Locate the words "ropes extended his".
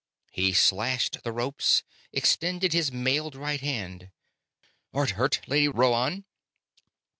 1.31-2.91